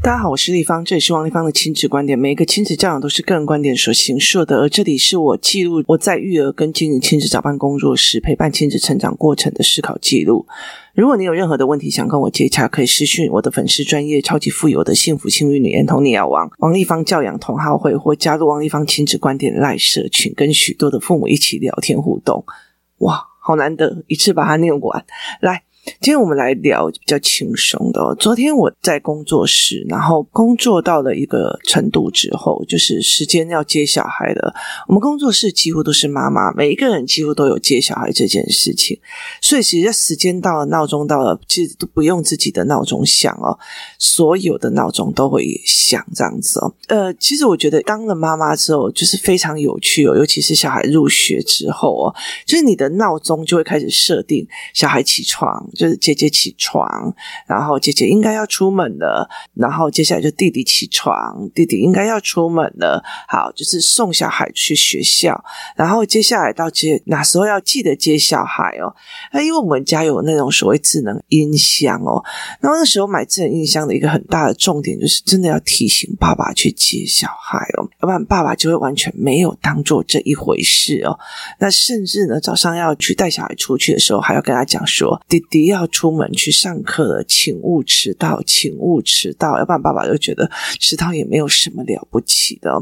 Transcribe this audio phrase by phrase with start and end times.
[0.00, 2.18] 大家好，我是丽芳，这里是王丽芳的亲子观点。
[2.18, 10.46] 每一个亲子教养都是个人观点所形设的，而这里是我记录我在育儿跟经营亲子早班工作时陪伴亲子成长过程的思考记录。
[10.94, 22.46] 如果你有任何的问题想跟我接洽，可以私讯我的粉丝专业超级富有的幸福幸运女 Antonia 王王丽芳教养同好会，或加入王丽芳亲子观点赖社群，跟许多的父母一起聊天互动。
[23.00, 25.04] 哇，好难得一次把它念完，
[25.40, 25.64] 来。
[26.00, 28.14] 今天我们来聊比较轻松的哦。
[28.14, 34.54] 昨天我在工作室，然后工作到了一个程度之后，就是时间要接小孩了。
[34.86, 38.98] 我们工作室几乎都是妈妈，每一个人几乎都有接小孩这件事情。
[39.40, 43.58] 所以，其实时间到了，闹钟到了，其实都不用自己的闹钟响哦，
[43.98, 46.74] 所有的闹钟都会响这样子哦。
[46.88, 52.14] 呃，其实我觉得当了妈妈之后，就是非常有趣哦，尤其是小孩入学之后哦，
[52.46, 55.66] 就是你的闹钟就会开始设定小孩起床。
[55.78, 57.14] 就是姐姐起床，
[57.46, 63.00] 然后姐姐应该要出门了，然后接下来就弟弟起床，弟弟应该要出门了。
[63.28, 65.40] 好，就是送小孩去学校，
[65.76, 68.92] 然后接下来到接哪时候要记得接小孩哦？
[69.32, 72.20] 那因为我们家有那种所谓智能音箱哦，
[72.60, 81.16] 然后那时候买智能音箱的一个很大的重点就是真的要提醒爸爸去接小孩哦，要不然爸爸就会完全没有当做这一回事哦。
[81.60, 85.57] 那甚至呢，早上要去带小孩出去的时候，还要跟他讲说，弟弟。
[85.66, 92.72] 要出门去上课了，请勿迟到，请勿迟到，要不然爸爸就觉得迟到也没有什么了不起的。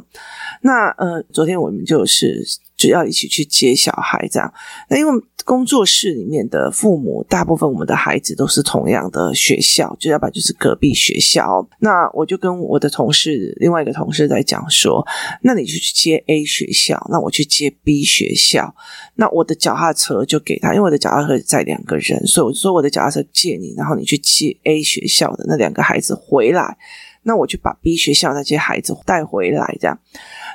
[0.62, 2.44] 那呃，昨天我们就是
[2.76, 4.52] 就要一起去接小孩，这样。
[4.88, 11.66] 那因为工作室里面的父母，大部分我们的孩子都是同样的学校，就要不然就是隔壁学校。
[11.78, 15.06] 那我就跟我的同事，另外一个同事在讲说，
[15.42, 18.74] 那你就去接 A 学校，那我去接 B 学校。
[19.14, 26.76] 那我的脚踏车就给他，因为我的脚踏车载两个人，所以我说我的脚踏车借你，然后你去接 A 学校的那两个孩子回来。
[27.22, 29.98] 那我就把 B 学校那些孩子带回来，这样。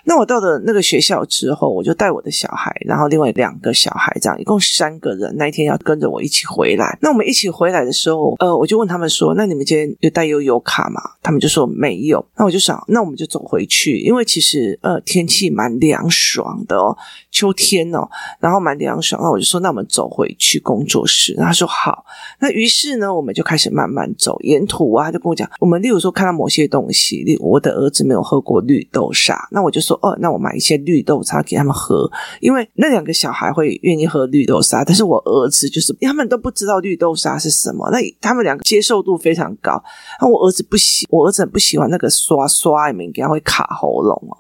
[0.04, 6.98] 那我到了那个学校之后，我就带我的小孩，然后另外两个小孩，这样一共三个人，那一天要跟着我一起回来。
[7.02, 12.26] 那我们一起回来的时候，呃，我就问他们说：“那你们今天有带悠游卡吗？”他们就说没有。
[12.36, 16.98] 那我就想，那我们就走回去，因为其实呃天气蛮凉爽的哦，
[17.30, 18.10] 秋天哦，
[18.40, 19.22] 然后蛮凉爽。
[19.22, 21.34] 那我就说，那我们走回去工作室。
[21.34, 22.04] 然后他说好。
[22.40, 29.91] 那于是呢，我们就开始慢慢走，沿途啊，他就跟我讲，我们例如说看到某些东西，例如我的儿子没有喝过绿豆沙，那我就说。
[29.92, 32.10] 说哦，那我买一些绿豆沙给他们喝，
[32.40, 39.84] 因为那两个小孩会愿意喝绿豆沙，但是我儿子就是他们都不知道绿豆沙是什么，那他们两个接受度非常高。
[40.22, 44.38] 那我儿子不喜，我儿子很不喜欢那个刷刷里面，给他会卡喉咙哦。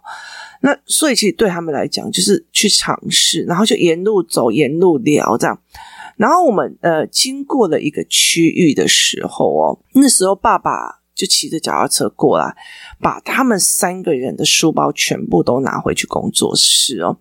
[0.61, 5.59] 那所以其实对他们来讲，就是去尝试，然后就沿路走，沿路聊这样。
[6.17, 11.00] 然后我们呃经过了一个区域的时候哦，那时候爸爸。
[11.13, 12.55] 就骑着脚踏车过来，
[12.99, 17.17] 把他们三个人的书包全部都拿回去工作室哦。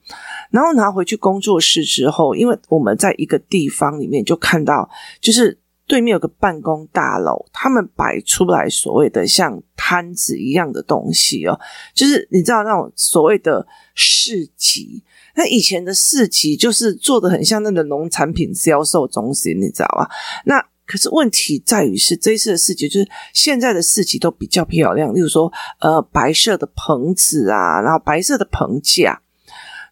[0.51, 4.89] 然后拿回去工作室之后，因为我们在一个地方里面就看到，
[5.21, 11.59] 就是对面有个办公大楼，他们摆出来所谓的像摊子一样的东西哦，
[11.95, 15.03] 就是你知道那种所谓的市集。
[15.37, 20.11] 那以前的市集就是做得很像那个农产品销售中心，你知道吧？
[20.45, 29.23] 那可是问题在于是这一次的市集，就是现在的市集都比较漂亮，例如说，呃，白色的棚子啊，然后白色的棚架，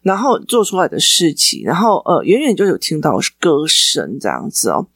[0.01, 4.87] 然后做出来的事情，然后呃，远远就有听到歌声这样子哦。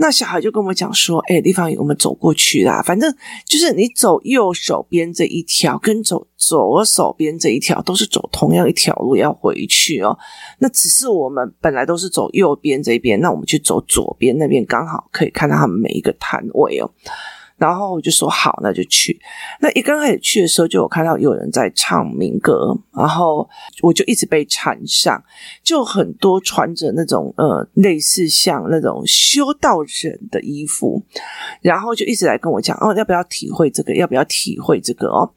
[0.00, 2.80] 那小孩就跟我们讲说：“哎，地方我们走过去啦。
[2.80, 3.12] 反正
[3.44, 10.16] 就是你走右手边这一条，跟走左手边这一条都是走同样一条路要回去哦。
[10.60, 16.88] 那只是我们本来都是走右边这边，那我们去走左边那边，刚好可以看到他们每一个摊位哦。”
[17.58, 19.18] 然后我就说好，那就去。
[19.60, 23.48] 那一刚开始去的时候，就有看到有人在唱民歌，然后
[23.82, 25.22] 我就一直被缠上，
[25.62, 31.02] 就很多穿着那种呃类似像那种修道人的衣服，
[31.60, 33.94] 然后就一直来跟我讲哦，要不要体会这个？
[33.94, 35.28] 要不要体会这个哦？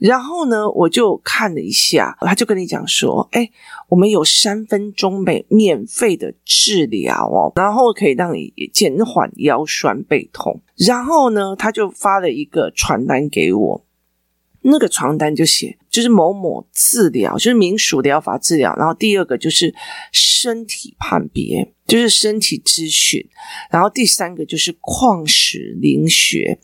[0.00, 3.50] 然后呢，我就看了一下，他就跟你讲说，哎，
[3.88, 10.60] 我们有三分钟免免费的治疗哦，然后可以让你减缓腰酸背痛。
[10.76, 13.84] 然后呢，他就发了一个传单给我，
[14.62, 18.74] 那个传单就写就是某某治疗，就是民俗疗法治疗。
[18.76, 19.74] 然后第二个就是
[20.12, 23.26] 身体判别，就是身体咨询。
[23.70, 26.58] 然后第三个就是矿石灵学。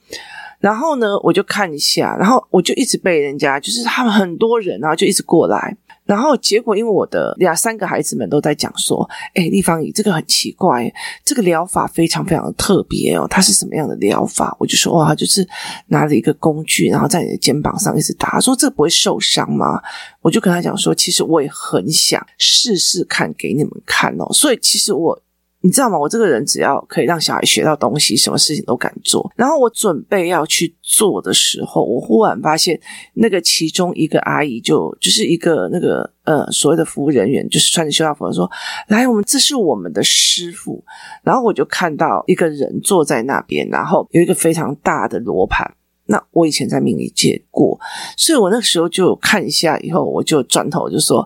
[0.60, 5.76] 然后呢，我就看一下，然后我就一直被人家，就是他们很多人，然后就一直过来。
[6.12, 10.92] 然后结果因为我的两三个孩子们都在讲说，哎，立方你，这个很奇怪，
[11.24, 14.54] 这个疗法非常非常的特别哦，它是什么样的疗法？
[14.60, 15.46] 我就说哇，他就是
[15.86, 19.80] 拿着一个工具，然后在你的肩膀上一直打，他说这不会受伤吗？
[20.20, 25.20] 我就跟他讲说，其实我也很想试试看给你们看哦，所以其实我。
[25.64, 25.96] 你知道吗？
[25.96, 29.32] 我这个人只要可以让小孩学到东西，什么事情都敢做。
[29.36, 32.78] 然后我准备要去做的时候，我忽然发现
[33.14, 38.50] 那个其中一个阿姨就就是一个那个呃所谓的服务人员，就是穿着修道服说
[38.88, 40.84] ：“来，我们这是我们的师傅。”
[41.22, 45.72] 然后我就看到一个人坐在那边，然后有一个非常大的罗盘。
[46.06, 47.78] 那我以前在命理界过，
[48.16, 51.24] 所以我那个时候就看一下，以后我就转头就说。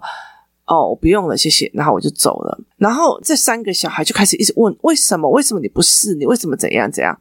[0.67, 1.71] 哦，我不用了，谢谢。
[1.73, 2.59] 然后我就走了。
[2.77, 5.31] 然后这三个小孩就开始一直问：为什么？
[5.31, 6.15] 为什么你不是？
[6.15, 7.17] 你为什么怎样怎样？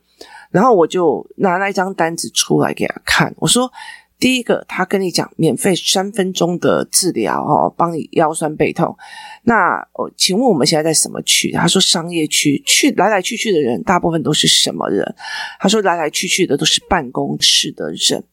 [0.51, 3.33] 然后我就拿了一张单子出来给他看。
[3.38, 3.71] 我说：
[4.17, 8.95] 第一个，他跟你讲免费三分钟的治疗哦，帮你腰酸背痛。
[9.44, 11.51] 那哦，请问我们现在在什么区？
[11.51, 12.62] 他说商业区。
[12.65, 15.15] 去来来去去的人，大部分都是什么人？
[15.59, 18.23] 他说来来去去的都是办公室的人。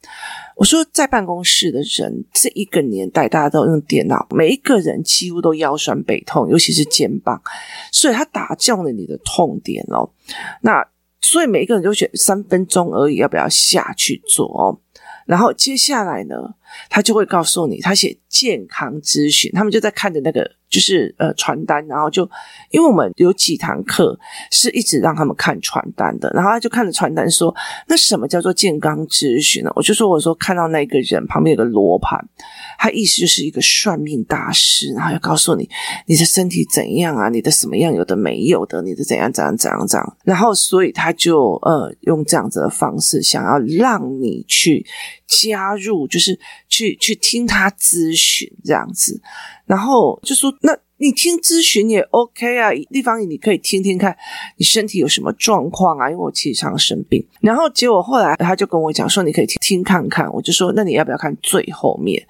[0.56, 7.42] 我说，在办公室的人，这一个年代大家都用电脑，每一个人几乎都腰酸背痛，尤其是肩膀，
[7.90, 10.08] 所以他打中了你的痛点哦。
[10.60, 10.86] 那
[11.20, 14.78] 所以每一个人都选三分钟而已，要不要下去做哦？
[15.26, 16.54] 然后接下来呢，
[16.88, 20.50] 他就会告诉你，他写健康咨询，他们就在看着那个。
[20.72, 22.28] 就是呃传单，然后就
[22.70, 24.18] 因为我们有几堂课
[24.50, 27.54] 是一直让他们看传单的，然后他就看着传单说
[27.86, 32.18] ：“那什么叫做健康咨询呢？”我就说：“我说看到那个人旁边有个罗盘，
[32.78, 35.68] 他意思就是一个算命大师，然后要告诉你
[36.06, 44.86] 你的身体怎样啊，你的什么样有的没有的，你的怎样怎样怎样怎样，然后所以他就呃用这样子的方式想要让你去
[45.40, 46.38] 加入，就是
[46.68, 49.20] 去去听他咨询这样子。”
[49.64, 54.16] 然后就说，那你听咨询也 OK 啊，地方你可以听听看，
[54.56, 56.08] 你身体有什么状况啊？
[56.08, 57.26] 因为我其实常生病。
[57.40, 60.32] 然后结果后来他就跟我讲说，你可以听听看看。
[60.32, 62.24] 我就说，那你要不要看最后面？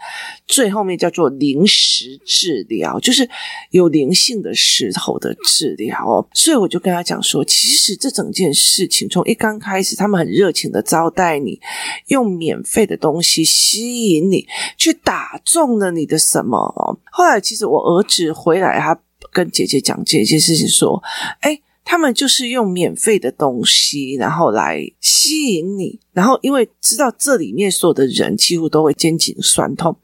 [0.46, 3.28] 最后面叫做临时治疗，就是
[3.72, 6.26] 有灵性的石头的治疗哦。
[6.32, 11.60] 所以我就跟他讲说，其实这整件事情从一刚开始，他们很热情的招待你，
[12.06, 14.46] 用免费的东西吸引你，
[14.78, 16.98] 去打中了你的什么。
[17.10, 18.98] 后来，其实我儿子回来，他
[19.32, 21.02] 跟姐姐讲这件事情，说
[21.40, 29.96] ：“哎，他们就是用免费的东西，然后来吸引你。”然后，因为知道这里面所有的人几乎都会肩颈酸痛，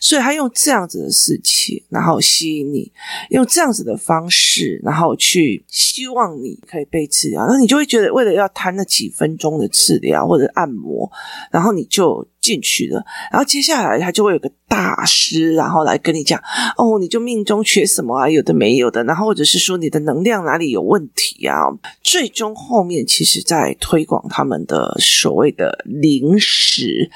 [0.00, 2.90] 所以他用这样子的事情，然后吸引你，
[3.28, 7.46] 用这样子的方式，然后去希望你可以被治疗。
[7.46, 11.10] 那你就会觉得，为了要谈那几分钟的治疗或者按摩，
[11.50, 13.04] 然后你就进去了。
[13.30, 16.42] 然后接下来他就会有个大师，然后来跟你讲
[16.78, 18.26] ：“哦，你就命中缺什么啊？
[18.26, 21.66] 有的没有的。”然后或者是说你的能量哪里有问题啊？
[22.02, 25.41] 最终后面其实在推广他们的所。
[25.42, 27.10] 谓的灵石，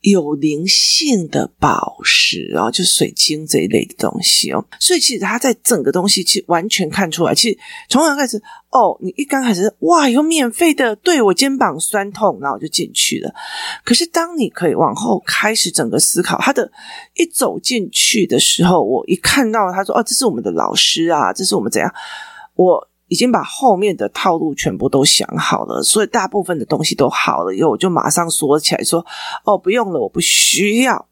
[0.00, 4.64] 有灵性的宝石啊，就水晶这一类的东西哦。
[4.78, 7.58] 所以其实它在整个东西其实完全看出来，其实
[7.88, 8.40] 从刚开始
[8.70, 13.34] 哦，你一刚开始哇，有免费的，对我肩膀酸痛，然后我就进去了。
[13.84, 16.70] 可是当你可以往后开始整个思考，他的
[17.14, 21.92] 一走进去的时候，我一看到他说哦，这是我们的老师啊，这是我们怎样
[22.54, 22.88] 我。
[23.08, 29.06] 已经把后面的套路全部都想好了，所以大部分的东西都好了以后，我就马上说起来说
[29.44, 31.06] ：“哦，不用了，我不需要，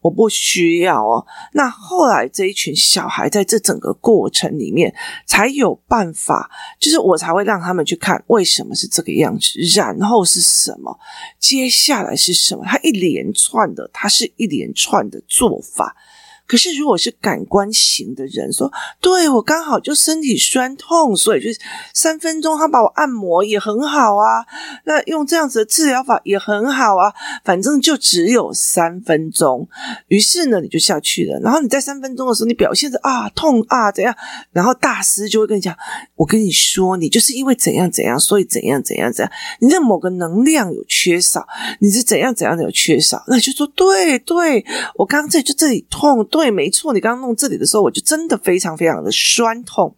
[0.00, 4.92] 我不需要哦。”那后来这一群小孩在这整个过程里面
[5.24, 10.98] 才有办法，就是我才会让他们去看为什么是这个样子，然后是什么，
[11.38, 15.94] 接下来是什么，他一连串的，他是一连串的做法。
[16.50, 18.68] 可是，如果是感官型的人说，
[19.00, 21.48] 对，我刚好就身体酸痛，所以就
[21.94, 24.44] 三分钟他把我按摩也很好啊，
[24.84, 27.14] 那用这样子的治疗法也很好啊，
[27.44, 29.68] 反正就只有三分钟。
[30.08, 31.38] 于是呢，你就下去了。
[31.38, 34.12] 然后你在三分钟的时候，你表现着啊痛啊怎样，
[34.50, 35.76] 然后大师就会跟你讲，
[36.16, 41.46] 我跟你说，你就是因为怎样怎样，所以怎样怎样怎样，你的某个能量有缺少，
[41.78, 44.64] 你是怎样怎样的有缺少，那就说对对，
[44.96, 46.26] 我刚刚这就这里痛。
[46.30, 49.94] 对，对没错，你刚刚弄这里的时候，我就真的非常非常的酸痛。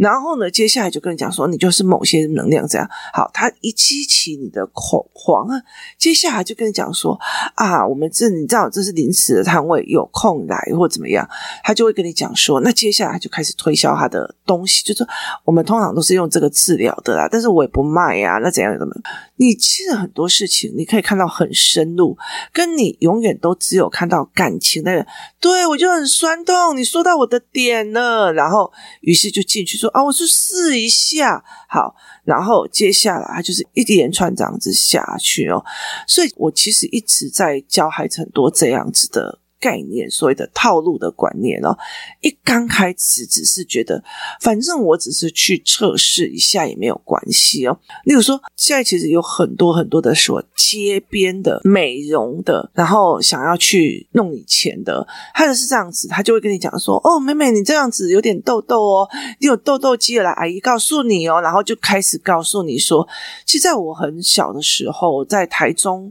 [0.00, 2.88] 然后呢，接下来就跟你讲说，你就是某些能量这样。
[3.12, 5.60] 好，他一激起你的恐慌啊，
[5.98, 7.18] 接下来就跟你讲说
[7.54, 11.28] 啊，我们这你知道这是临时的摊位，有空来或怎么样，
[11.62, 15.06] 他就会跟你讲说，那接下来就开始推销他的东西，就说
[15.44, 18.94] 我们通常都是用这个治疗的啦，但是我也不卖呀，那怎样怎么？
[19.36, 22.16] 你其实很多事情你可以看到很深入，
[22.54, 25.06] 跟你永远都只有看到感情的人，
[25.40, 29.89] 对我就很酸痛，你说到我的点了，然后于是就进去说。
[29.92, 31.94] 啊，我去试一下，好，
[32.24, 35.64] 然后接下来他就是一连串这样子下去哦，
[36.06, 39.38] 所以我其实一直在教孩子很多这样子的。
[39.60, 41.76] 概念，所谓的套路的观念哦，
[42.22, 44.02] 一刚开始只是觉得，
[44.40, 47.78] 反正我只是去测试一下也没有关系哦。
[48.04, 59.08] 例如说，现在其实有很多很多的说街边的美容的，然后想要去弄你钱的，他就是这样子，他就会跟你讲说：“哦，妹妹，你这样子有点痘痘哦，
[59.40, 63.06] 你有痘痘肌了，阿姨告诉你哦。”然后就开始告诉你说，
[63.44, 66.10] 其实在我很小的时候，在台中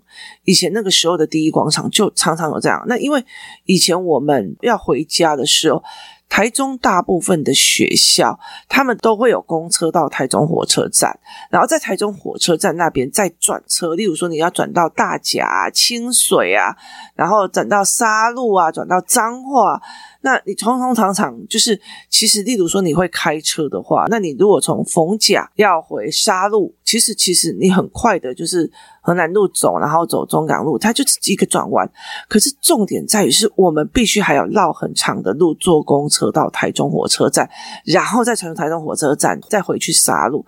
[0.50, 3.24] 以前那个时候的第一广场就常常有这样，那因为。
[3.66, 5.84] 以前我们要回家的时候，
[6.28, 11.20] 台中大部分的学校，他们都会有公车到台中火车站，
[11.52, 13.94] 然后在台中火车站那边再转车。
[13.94, 16.76] 例如说，你要转到大甲、清水啊，
[17.14, 19.80] 然后转到沙鹿啊，转到彰化。
[20.22, 28.70] 那你通通常常就是，其实例如说你会开车的话，那你如果从逢甲要回沙鹿，其实其实你很快的，就是
[29.02, 31.90] 河南路走，然后走中港路，它就是一个转弯。
[32.28, 37.50] 可是重点在于是我们必须还要绕很长的路坐公车到台中火车站，
[37.86, 40.46] 然后再从台中火车站再回去沙鹿，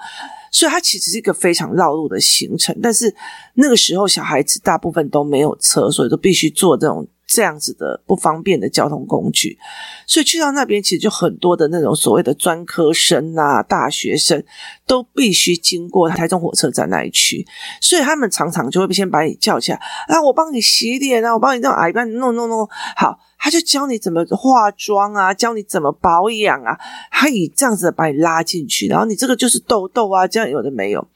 [0.51, 2.77] 所以它其实是一个非常绕路的行程。
[2.83, 3.15] 但是
[3.53, 7.07] 那个时候小孩子大部分都没有车，所以都必须坐这种。
[7.33, 9.57] 这样子的不方便的交通工具，
[10.05, 14.43] 所以去到那边其实就很多的那种所谓的专科生啊、大学生
[14.85, 17.47] 都必须经过台中火车站那一区，
[17.79, 26.77] 所以他们常常就会先把你叫起来，啊，我帮你洗脸啊，我帮你让阿姨帮你弄弄弄，好，他就教你怎么化妆啊，教你怎么保养啊，
[27.09, 31.07] 他以这样子把你拉进去，然后你这个就是痘痘啊，这样有的没有，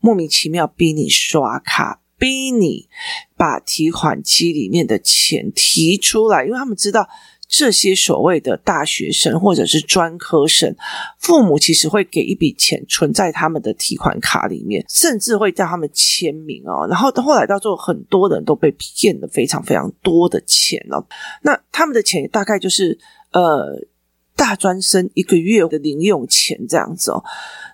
[0.00, 2.01] 莫名其妙逼你刷卡。
[2.22, 2.88] 逼你
[3.36, 7.08] 把提款机里面的钱提出来，因为他们知道
[7.48, 10.72] 这些所谓的大学生或者是专科生，
[11.18, 16.86] 父母其实会给一笔钱存在他们的提款卡里面，甚至会叫他们签名哦。
[16.88, 21.04] 然后后来到最后，很多人都被骗了非常非常多的钱哦。
[21.42, 22.96] 那他们的钱大概就是
[23.32, 23.84] 呃。
[24.42, 27.22] 大专生一个月的零用钱这样子哦，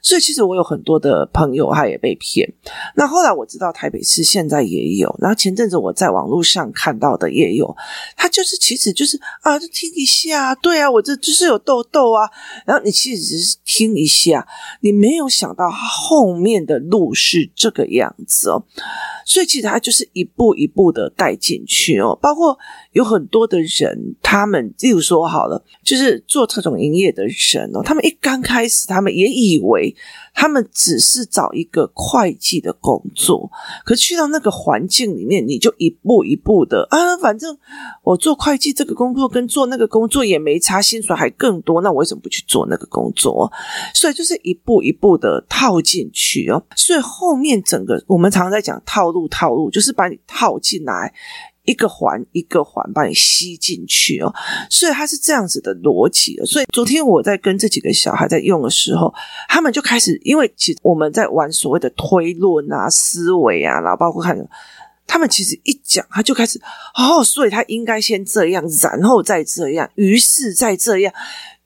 [0.03, 2.47] 所以其实我有很多的朋友他也被骗。
[2.95, 7.75] 那后来我知道台北市现在也有，然后前阵子我在网络上看到的也有，
[8.19, 12.29] 他就是其实就是啊，就听一下，对啊，我这就是有痘痘啊，
[12.67, 14.47] 然后你其实只是听一下，
[14.83, 18.63] 你没有想到后面的路是这个样子哦。
[19.25, 22.59] 所以其实他就是一步一步的带进去哦，包括
[22.93, 29.95] 有很多的人，他们例如说好了，就是做特种营业的人哦，他们一刚开始，他们也以为
[30.35, 33.51] 他们只是找一个会计的工作，
[33.85, 37.57] 可去到那个环境里面，你就一步一步的啊，反正
[38.03, 43.53] 我做会计这个工作跟做那个工作也没差，薪水还更多，那我为什么不去做那个工作？
[43.95, 49.29] 所以就是一步一步的套进去哦，所以后面整个我们常常在讲套路。
[49.31, 51.13] 套路就是把你套进来，
[51.69, 54.35] 一个环一个环把你吸进去哦，
[54.71, 56.35] 所以它是这样子的逻辑。
[56.47, 59.13] 所以昨天我在跟这几个小孩在用的时候，
[59.49, 64.35] 他们就开始，因为其实我们在玩所谓的推论啊、思维啊，然后包括看，
[65.07, 66.59] 他们其实一讲他就开始
[66.95, 71.13] 哦，所以他应该先这样，然后再这样，于是再这样。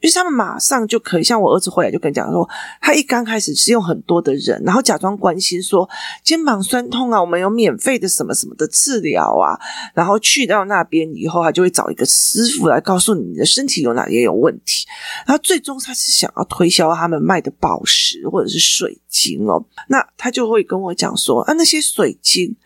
[0.02, 2.46] 于是他们马上就可以，像我儿子回来就跟你讲说，
[2.80, 5.88] 他一刚开始是用很多的人，然后假装关心说
[6.24, 9.56] 肩膀酸痛啊，我们有免费的什么什么的治疗啊，
[9.94, 14.86] 然后去到那边以后，他就会找一个师傅来告诉你你的身体有哪些有问题，
[15.24, 22.56] 然后最终他是想要推销他们卖的宝石或者是水晶哦，那他就会跟我讲说啊，那些水晶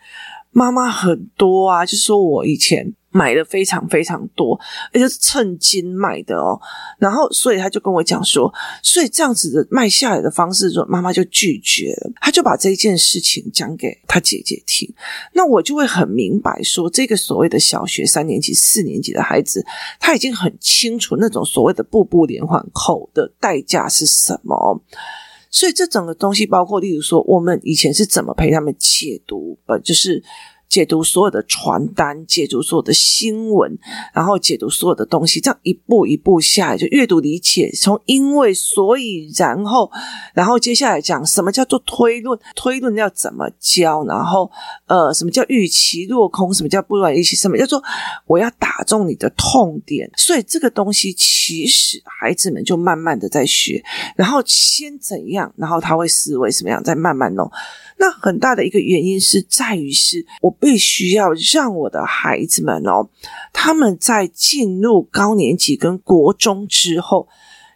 [0.49, 2.95] 妈妈很多啊，就说我以前。
[3.17, 4.59] 买的非常非常多，
[4.93, 6.59] 而且是称斤卖的哦。
[6.99, 12.11] 然后，所以他就跟我讲说，所以这样子的卖下来的方式，说妈妈就拒绝了。
[12.21, 14.87] 他就把这一件事情讲给他姐姐听。
[15.33, 19.65] 那我就会很明白说，这个所谓的小学三年级、四年级的孩子，
[19.99, 24.79] 他已经很清楚那种所谓的步步连环扣的代价是什么。
[25.49, 30.23] 所以，这整个东西包括，例如说，我们以前是怎么陪他们解读，呃，就是。
[30.69, 33.77] 解读所有的传单，解读所有的新闻，
[34.13, 39.89] 然后解读所有的东西，这样一步一步下来，就阅读理解，从因为所以然后，
[40.33, 44.49] 然后接下来讲什么叫做推论，推论要怎么教，然后
[44.87, 47.81] 呃，什么叫预期落空，什么叫不如预期，什么叫做
[48.25, 53.81] 我要打中你的痛点，所以这个东西其实孩子们就慢慢的在学，
[54.15, 57.49] 然后先怎样，然后他会思维什么样，再慢慢弄。
[57.99, 63.09] 那很大的一个原因是在于是我必须要让我的孩子们哦，
[63.53, 67.27] 他们在进入高年级跟国中之后，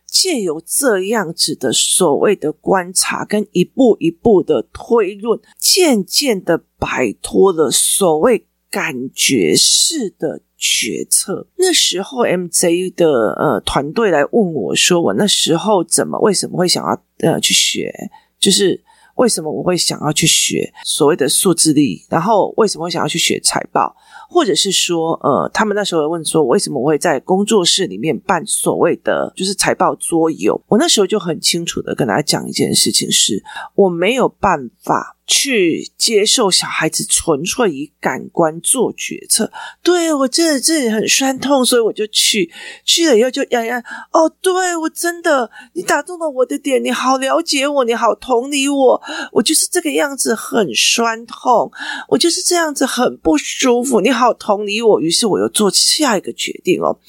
[0.05, 11.47] 借由这样子的所谓的观察跟一步一步的推论，渐渐的摆脱了所谓感觉式的决策。
[11.57, 17.93] 那时候 MJ 的呃团队来问我说，我那时候怎么为什么会想要呃去学，
[18.39, 18.83] 就是。
[19.15, 22.05] 为什么我会想要去学所谓的数字力？
[22.09, 23.95] 然后为什么会想要去学财报？
[24.29, 30.59] 或者是说，呃，他们那时候问说，为什么我会在工作室里面办所谓的就是财报桌游？
[30.67, 33.43] 我那时候就很清楚的跟大家讲一件事情是，
[33.75, 35.17] 我没有办法。
[35.33, 39.49] 去接受小孩子纯粹以感官做决策，
[39.81, 42.51] 对，我真的这里很酸痛，所以我就去
[42.83, 51.71] 去了以后就呀呀，哦，对，我真的，你打动了我的点，你好了解我，你好同理我，我就是这个样子很酸痛，
[52.09, 56.99] 我就是这样子很不舒服，你好同理我，于是我又做下一个决定哦。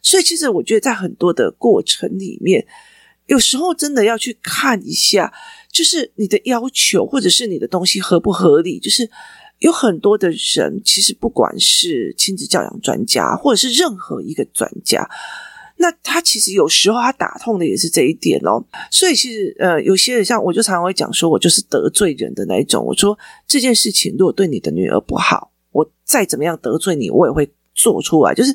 [0.00, 2.64] 所以其实我觉得在很多的过程里面，
[3.26, 5.32] 有时候真的要去看一下。
[5.78, 8.80] 就是你的要求，或者是你的东西合不合理？
[8.80, 9.08] 就是
[9.60, 15.08] 有很多的人，其实不管是亲子教养专家，或者是任何一个专家，
[15.76, 18.60] 那他其实有时候他打痛的也是这一点哦。
[18.90, 22.84] 所以其实呃，有些人像我就常常会讲说，我就是得罪人的那一种。
[22.84, 23.16] 我说
[23.46, 28.34] 这件事情如果对你的女儿不好，我再怎么样得罪你，我也会做出来。
[28.34, 28.52] 就是。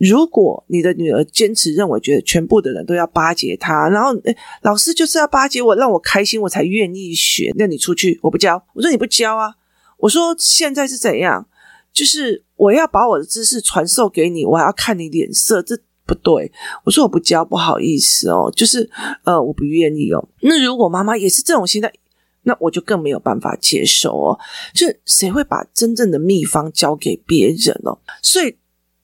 [0.00, 7.52] 如果你的女儿坚持认为觉得全部的人都要巴结她，然后诶老师就是要巴结我，让我开心，我才愿意学。
[7.58, 8.64] 那你出去，我不教。
[8.72, 9.54] 我说你不教啊。
[9.98, 11.46] 我说现在是怎样？
[11.92, 16.50] 就是我要把我的知识传授给你，我还要看你脸色，这不对。
[16.86, 18.88] 我说我不教，不好意思哦，就是
[19.24, 20.28] 呃，我不愿意哦。
[20.40, 21.92] 那如果妈妈也是这种心态，
[22.44, 24.38] 那我就更没有办法接受哦。
[24.72, 27.98] 就是谁会把真正的秘方交给别人哦？
[28.22, 28.56] 所以。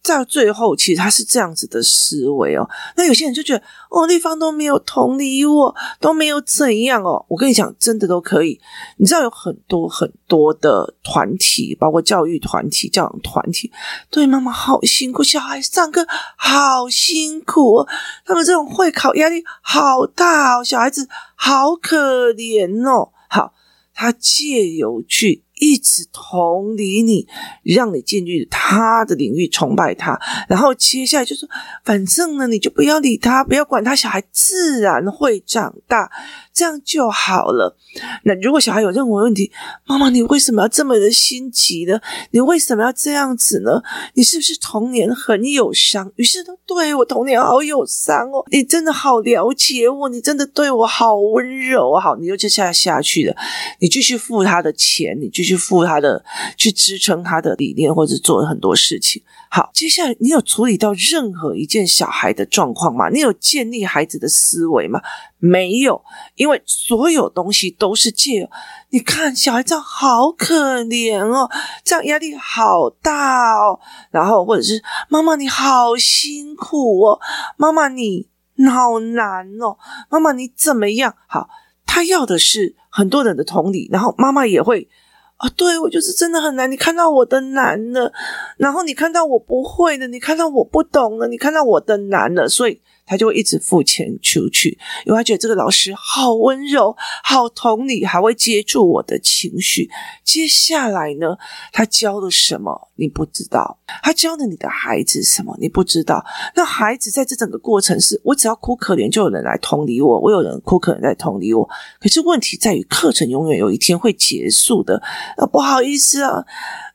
[0.07, 2.69] 在最后，其实他是这样子的思维哦。
[2.97, 7.27] 那有些人就觉得，哦，丽芳都没有同理我，都没有怎样哦。
[7.29, 8.61] 我跟你讲，真的都可以。
[8.99, 13.73] 你知道有很多很多的团体，包括教育团体、教养团体，
[14.09, 17.85] 对妈妈好辛苦，小孩上课好辛苦，
[18.25, 23.11] 他们这种会考压力好大哦，小孩子好可怜哦。
[23.29, 23.53] 好，
[23.93, 25.43] 他借由去。
[25.57, 27.27] 一直同理你，
[27.63, 31.49] 让你进入他的领域，崇拜他，然后接下来就说，
[31.85, 36.11] 反正呢，你就不要理他，不要管他，小孩自然会长大。
[36.57, 37.77] 这样就好了。
[38.25, 39.53] 那如果小孩有任何问题，
[39.85, 42.01] 妈妈，你为什么要这么的心急呢？
[42.31, 43.83] 你为什么要这样子呢？
[44.15, 46.11] 你是不是童年很有伤？
[46.17, 48.43] 于是他对我童年好有伤哦。
[48.51, 53.37] 你真的好了解我，你真的对我好温柔，好，你就接下下去了。
[53.81, 56.25] 你继续付他的钱，你继续付他的，
[56.57, 59.23] 去支撑他的理念，或者做很多事情。
[59.49, 63.09] 好，接下来你有处理到任何一件小孩的状况吗？
[63.09, 65.01] 你有建立孩子的思维吗？
[65.39, 66.03] 没有，
[66.35, 68.49] 因为所有东西都是借。
[68.91, 71.49] 你看，小孩这样好可怜哦，
[71.85, 73.79] 这样压力好大哦。
[74.11, 77.21] 然后或者是妈妈你好辛苦哦，
[77.57, 78.29] 妈妈你
[78.69, 79.79] 好难哦，
[80.11, 81.15] 妈妈你怎么样？
[81.29, 81.49] 好，
[81.87, 84.89] 他要的是很多人的同理，然后妈妈也会。
[85.37, 86.71] 啊，对，我就是真的很难。
[86.71, 88.11] 你看到我的难了，
[88.57, 99.89] 然后你看到我不会的，你看到我不懂了，你看到我的难了，所以他就会一直付钱出去，因为他觉得这个老师好温柔、好同理，还会接住我的情绪。
[100.25, 101.39] 接下来呢，
[101.73, 102.89] 他教了什么？
[102.97, 103.79] 你不知道。
[104.03, 105.57] 他教了你的孩子什么？
[105.61, 106.25] 你不知道。
[106.55, 111.69] 那孩子在这整个过程是，我只要哭可怜，就有人来同理我；我有人哭可怜来同理我。
[112.01, 115.01] 可是问题在于，课程永远有一天会结束的。
[115.37, 116.45] 呃，不好意思啊，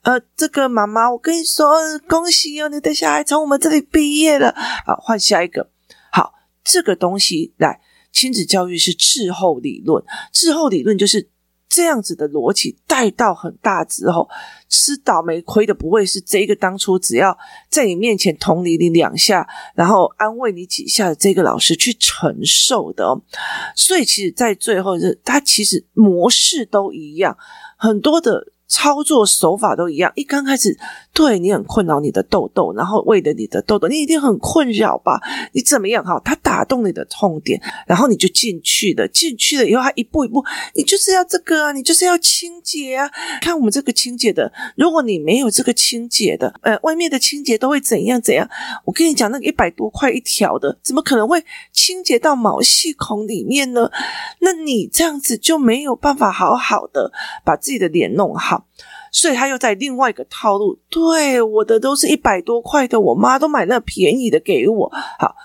[0.03, 1.71] 呃，这个妈妈，我跟你说，
[2.07, 4.53] 恭喜哦，你的小孩从我们这里毕业了。
[4.85, 5.69] 好，换下一个。
[6.63, 10.03] 这个东西来，亲子教育是滞后理论。
[10.31, 11.29] 滞后理论就是。
[11.73, 14.27] 这样子的逻辑带到很大之后，
[14.67, 17.37] 吃倒霉亏的不会是这个当初只要
[17.69, 23.21] 在你面前捅你你两下，然后安慰你几下的这个老师去承受的哦。
[23.73, 27.37] 所以其实，在最后是他其实模式都一样，
[27.77, 30.09] 很多的操作手法都一样。
[30.15, 30.75] 一刚开始，
[31.11, 35.19] 对你很困扰你的痘痘，然后为了你的痘痘，你一定很困扰吧？
[35.51, 36.01] 你怎么样？
[36.05, 39.05] 哈，他打动你的痛点，然后你就进去了。
[39.09, 40.41] 进去了以后，他一步一步，
[40.73, 43.11] 你就是要这个啊，你就是要清洁啊。
[43.41, 48.49] 看我们这个清洁的，如果你没有这个清洁的，呃，外面的清洁都会怎样怎样？
[48.85, 53.91] 我跟你讲，那个一百多块一条的，怎么可能会清洁到毛细孔里面呢？
[54.39, 57.11] 那你这样子就没有办法好好的
[57.43, 58.60] 把自己的脸弄好，
[59.11, 60.79] 所以他又在另外一个套路。
[60.89, 64.91] 对，我的都是一百多块的，我妈都买那便宜的给我。
[65.19, 65.35] 好。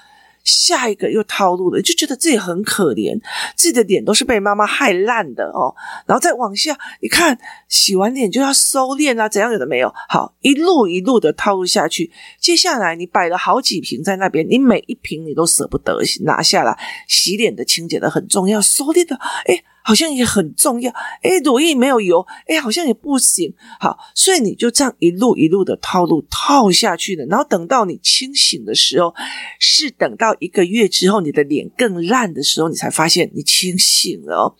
[0.47, 3.21] 下一个又套路了，就觉得自己很可怜，
[3.57, 5.75] 自己的脸都是被妈妈害烂的哦。
[6.07, 7.37] 然后再往下，你看
[7.69, 9.93] 洗完脸就要收敛啊，怎样有的没有？
[10.09, 12.13] 好，一路一路的套路下去。
[12.39, 16.79] 接下来你摆了好几瓶在那边，你每一瓶你都舍不得拿下来。
[17.09, 23.55] 洗脸的、清洁的很重要，收敛的，诶好像也很重要，哎，乳液没有油，哎，好像也不行。
[23.79, 29.15] 好，所以你就这样一路一路的套路套下去了，然后等到你清醒的时候，
[29.61, 34.57] 是等到一个月之后，你的脸更烂的时候，你才发现你清醒了。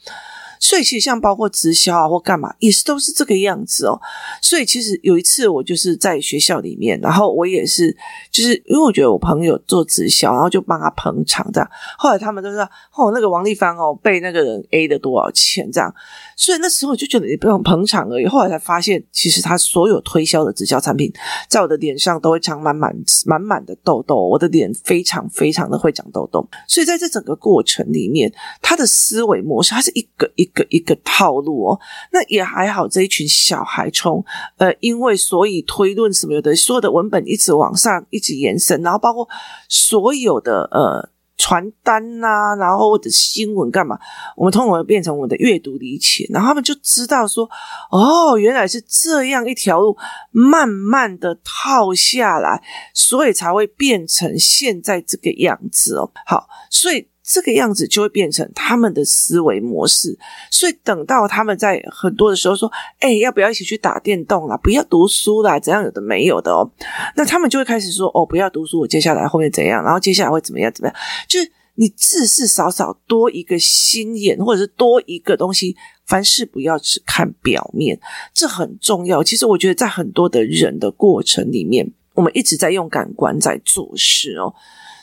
[0.59, 4.01] 所以其实像包括直销啊或干嘛，也是都是这个样子哦。
[4.41, 7.97] 所以其实有一次我就是在学校里面，然后我也是
[8.31, 11.71] 就是因为我觉得我朋友做直销，然后就帮他捧场这样。
[11.99, 12.63] 后来他们都说
[12.95, 15.95] 哦，那个王丽芳哦被那个人 A 的多少钱这样。
[16.37, 18.27] 所以那时候我就觉得你不用捧场而已。
[18.27, 21.11] 后来才发现，其实他所有推销的直销产品，
[21.49, 22.95] 在我的脸上都会长满满
[23.25, 24.29] 满满的痘痘。
[24.29, 26.47] 我的脸非常非常的会长痘痘。
[26.69, 31.81] 所以在这整个过程里面，他的思维模式，他是一个一个一个套路哦。
[32.13, 34.23] 那也还好，这一群小孩从
[34.59, 39.27] 呃，因为所以推论什么有的，所有的文本一直往上一直延伸，然后包括
[39.69, 41.16] 所有的呃。
[41.37, 43.99] 传单呐、然后或者新闻干嘛？
[44.37, 47.49] 我们通常会变成我们的阅读理解，然后他们就知道说，
[47.91, 49.97] 哦，原来是这样一条路，
[50.31, 52.63] 慢慢的套下来，
[52.95, 56.11] 所以才会变成现在这个样子哦。
[56.25, 57.09] 好，所以。
[57.27, 60.17] 这个样子就会变成他们的思维模式，
[60.49, 64.57] 所以等到他们在很多的时候说：“哎，要不要一起去打电动啦？
[64.59, 65.59] 不要读书啦？
[65.59, 66.71] 怎样有的没有的哦。”
[67.17, 69.83] 那他们就会开始说：“哦，不要读书，我接下来后面怎样？
[69.83, 70.73] 然后接下来会怎么样？
[70.73, 70.97] 怎么样？
[71.29, 77.99] 就是你至至少少多一个心眼，或者是多一个东西，凡事不要只看表面，
[78.33, 79.25] 这很重要。
[79.25, 84.55] 其实我觉得在很多的人的过程里面，我们一直在用感官在做事哦。”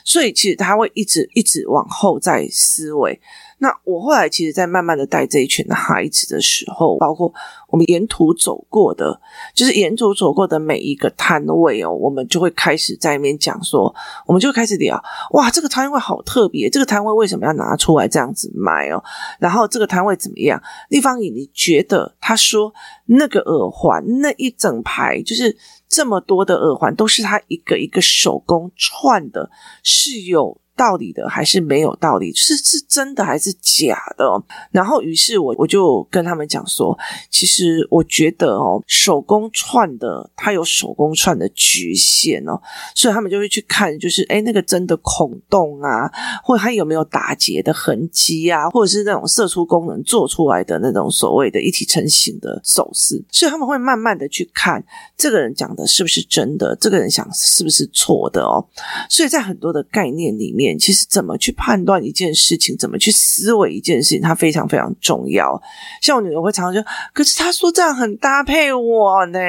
[0.03, 3.19] 所以其实他会一直一直往后在思维。
[3.63, 7.33] 那我后来其实，在慢慢的带这一群的孩子的时候，包括
[7.69, 9.21] 我们沿途走过的，
[9.55, 13.95] 就是沿途走过的每一个摊位哦，我们就会开始在里面讲说，
[14.25, 19.01] 我们就开始聊，哇，这个摊位好特别，这个摊位为什么要拿出来这样子卖哦？
[19.39, 20.61] 然后这个摊位怎么样？
[20.89, 22.73] 丽芳仪，你觉得他说
[23.05, 25.55] 那个耳环那一整排，就是
[25.87, 29.49] 这么多的耳环，都是他一个一个手工串的，
[29.81, 30.59] 是有。
[30.75, 34.25] 道理的还是没有道理，是是真的还是假的？
[34.71, 36.97] 然后，于是我我就跟他们讲说，
[37.29, 42.59] 其实我觉得哦，手工串的它有手工串的局限哦，
[42.95, 46.09] 所以他们就会去看，就是哎那个真的孔洞啊，
[46.43, 54.83] 或者它有没有打结的痕迹啊，或者是那种射出功能做出来的那种所谓的一体成型的首饰，所以他们会慢慢的去看
[55.15, 58.65] 这个人讲的是不是真的，这个人想是不是错的哦，
[59.07, 60.62] 所以在很多的概念里面。
[60.77, 65.61] 其实怎么去判断一件事情，怎么去思维一件事情，它非常非常重要。
[66.01, 69.39] 像我女儿会常常说：“可是她说这样很搭配我呢。”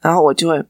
[0.00, 0.62] 然后我就会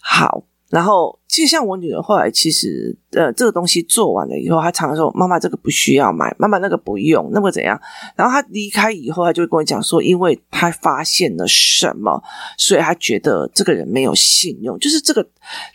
[0.00, 1.18] 好，然后。
[1.28, 7.78] 其实像我女儿后来，其实呃，这个东西做完了以后，她常常说：“妈妈，这个不需要买，妈妈那个不用，那么怎样？”
[8.16, 12.22] 然后她离开以后，她就会跟我讲说：“因为她发现了什么，
[12.56, 15.26] 所以她觉得这个人没有信用，就是这个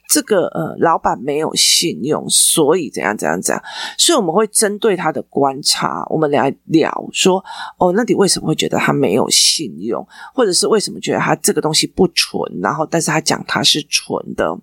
[0.10, 3.64] 这个呃老板没有信用，所以怎样怎样怎样。”
[3.96, 7.44] 所以我们会针对她的观察，我们来聊说
[7.78, 12.42] ：“哦，那你为什么会觉得他没有信用，或者是为什么觉得他这个东西不纯？
[12.60, 14.58] 然后，但是他讲他是纯的。”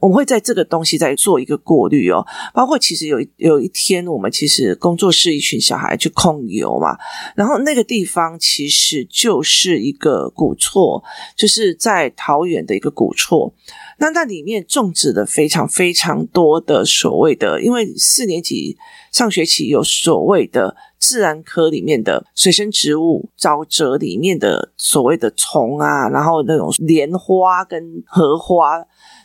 [0.00, 6.96] 我们会在这个东西再做一个过滤哦，包括其实有有一天，我们其实工作室一群小孩去控油嘛，
[7.34, 11.02] 然后那个地方其实就是一个古厝，
[11.36, 13.52] 就是在桃园的一个古厝。
[13.98, 18.76] 那那里面种植了非常非常多的所谓的，因为四年级
[19.12, 28.84] 上学期有所谓的自然科里面的水生植物，沼泽里面的所谓的虫啊，然后那种莲花跟荷花。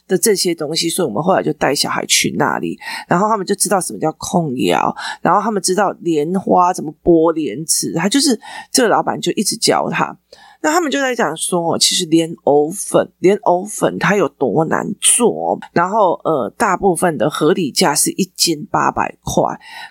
[0.09, 8.37] 的这些东西，所以我们后来就带小孩去那里，然后他们就知道什么叫控窑，然后他们知道莲花怎么剥莲子，他就是
[8.71, 10.17] 这个老板就一直教他。
[10.61, 19.41] 那他们就在讲说，其实莲藕粉，莲藕粉它有多难做，然后呃，大部分的合理价是一斤八百块，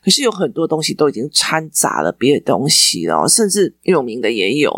[0.05, 4.71] 可是有很多东西都已经掺杂了别的东西了，甚至有名的也有。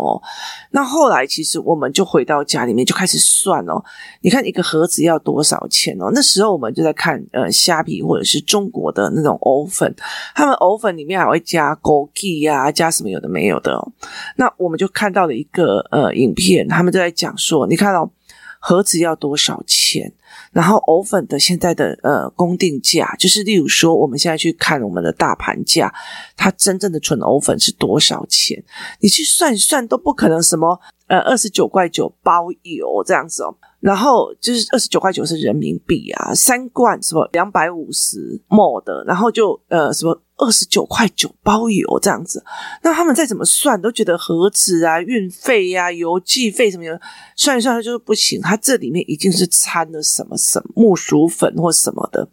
[0.71, 3.83] 那后来其实我们就回到家里面就开始算哦，
[4.21, 6.09] 你看一个盒子要多少钱哦？
[6.13, 9.93] 那时候我们就在看呃虾皮或者是中国的那种藕粉，
[10.33, 13.91] 他们藕粉里面还会加枸杞呀，加什么有的没有的哦。
[14.37, 15.80] 那我们就看到了一个。
[15.89, 18.11] 呃，影片他们都在讲说，你看到
[18.59, 20.13] 盒子要多少钱？
[20.51, 25.93] 然后藕粉的现在的呃公定价，就是例如说，我们现在去看我们的大盘价，
[26.35, 28.61] 它真正的纯藕粉是多少钱？
[28.99, 33.55] 你去算一算都不可能什么呃二十九块九包邮这样子哦。
[33.79, 40.21] 然后就是二十九块九是人民币啊，三罐什么两百五十 m 的，然后就呃什么。
[40.41, 42.43] 二十九块九包邮这样子，
[42.81, 46.99] 那他们再怎么算都觉得盒子啊、运费呀、啊、邮寄费什么的，
[47.35, 48.41] 算一算它就是不行。
[48.41, 52.27] 它这里面一定是掺了什么什么木薯粉或什么的，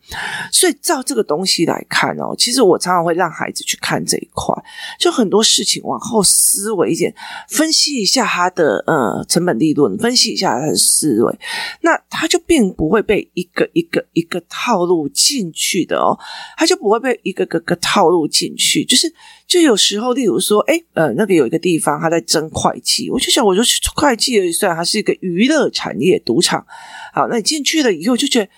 [0.51, 4.55] 所以照这个东西来看哦，其实我常常会让孩子去看这一块，
[4.99, 7.14] 就很多事情往后思维一点，
[7.51, 11.38] 分析一下它的呃成本利润，分析一下它的思维，
[11.83, 16.18] 那他就并不会被一个一个一个套路进去的哦，
[16.57, 17.98] 他就不会被一个个个套。
[17.99, 19.13] 套路进去，就是
[19.49, 26.65] 就有时候，例如说，哎，呃，那个有一个地方他在争会计，我就想，我就去会计而已，虽然它是一个娱乐产业赌场，
[27.13, 28.49] 好，那你进去了以后就觉得，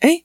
[0.00, 0.24] 哎。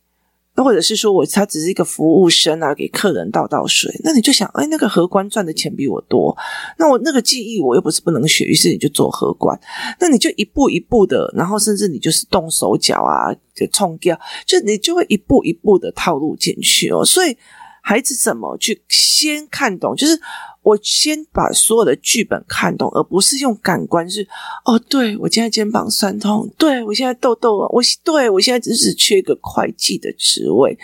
[0.55, 6.37] 那或者是说我他只是一个服务生啊，给客人倒倒水，那你就想，哎，那个荷官赚的钱比我多，
[6.77, 9.59] 那我那个技艺我又不是不能学，于是你就做荷官，
[9.99, 17.35] 那你就一步一步的，然后甚至你就是动手脚啊，就冲掉，就你就会一步一步的套路进去哦，所以。
[17.85, 19.93] 孩子怎么去先看懂？
[19.93, 20.17] 就是
[20.63, 24.27] 我先把所有的剧本看懂，而不是用感官是。
[24.65, 30.77] 哦，对，我现在肩膀酸痛，对，我现在痘痘了，我对，我现在只是缺一个会计的职位，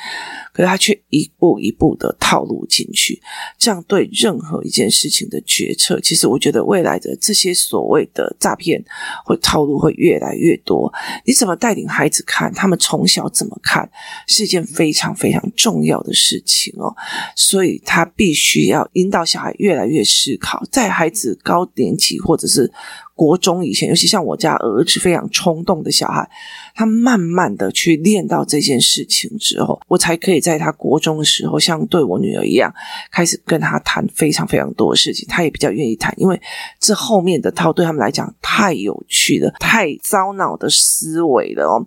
[0.53, 3.21] 可是他却一步一步的套路进去，
[3.57, 8.83] 这样对任何一件事情的决策，其实我觉得未来的这些所谓的诈骗
[9.25, 10.93] 或套路会越来越多。
[11.25, 12.53] 你怎么带领孩子看？
[12.53, 13.89] 他们从小怎么看，
[14.27, 16.93] 是一件非常非常重要的事情哦。
[17.35, 22.71] 所以他必须要引导小孩越越来越思考，在孩子高年级或者是
[23.13, 26.27] 国中以前，尤其像我家儿子非常冲动的小孩，
[26.73, 32.73] 他慢慢的去练到这件事情之后，我才可以在他国中的时候，像对我女儿一样，
[33.11, 36.41] 开始跟他谈非常非常多的事情，他也比较愿意谈，因为
[36.79, 41.85] 这后面的套对他们来讲太有趣了，太烧脑的思维了哦，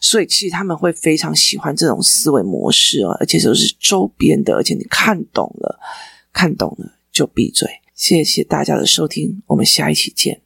[0.00, 5.80] 所以其实他们会非常喜欢这种思维模式哦，而且都是周边的，而且你看懂了，
[6.32, 7.66] 看懂了就闭嘴。
[7.94, 10.42] 谢谢大家的收听，我们下一期见。